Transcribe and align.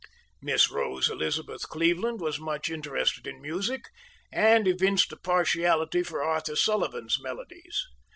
Miss 0.41 0.71
Rose 0.71 1.11
Elizabeth 1.11 1.61
Cleveland 1.69 2.21
was 2.21 2.39
much 2.39 2.71
interested 2.71 3.27
in 3.27 3.39
music, 3.39 3.81
and 4.33 4.67
evinced 4.67 5.11
a 5.11 5.15
partiality 5.15 6.01
for 6.01 6.23
Arthur 6.23 6.55
Sullivan's 6.55 7.19
melodies. 7.21 7.85